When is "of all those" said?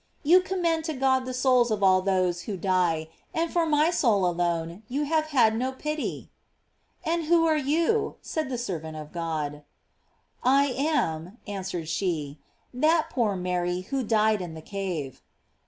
1.69-2.45